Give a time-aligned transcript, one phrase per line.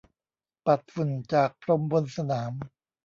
[0.65, 2.51] ปัดฝุ่นจากพรมบนสนาม